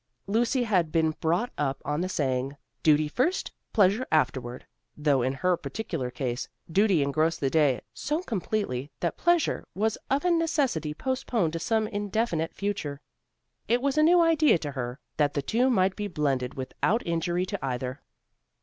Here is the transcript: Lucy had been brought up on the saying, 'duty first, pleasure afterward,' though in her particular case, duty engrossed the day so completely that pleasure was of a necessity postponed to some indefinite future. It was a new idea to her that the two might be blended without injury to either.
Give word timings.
Lucy 0.25 0.63
had 0.63 0.91
been 0.91 1.11
brought 1.19 1.51
up 1.59 1.79
on 1.85 2.01
the 2.01 2.09
saying, 2.09 2.57
'duty 2.81 3.07
first, 3.07 3.51
pleasure 3.71 4.07
afterward,' 4.11 4.65
though 4.97 5.21
in 5.21 5.31
her 5.31 5.55
particular 5.55 6.09
case, 6.09 6.49
duty 6.71 7.03
engrossed 7.03 7.39
the 7.39 7.51
day 7.51 7.79
so 7.93 8.23
completely 8.23 8.89
that 9.01 9.15
pleasure 9.15 9.63
was 9.75 9.99
of 10.09 10.25
a 10.25 10.31
necessity 10.31 10.91
postponed 10.95 11.53
to 11.53 11.59
some 11.59 11.87
indefinite 11.87 12.55
future. 12.55 12.99
It 13.67 13.79
was 13.79 13.95
a 13.95 14.01
new 14.01 14.19
idea 14.21 14.57
to 14.57 14.71
her 14.71 14.99
that 15.17 15.35
the 15.35 15.43
two 15.43 15.69
might 15.69 15.95
be 15.95 16.07
blended 16.07 16.55
without 16.55 17.05
injury 17.05 17.45
to 17.45 17.63
either. 17.63 18.01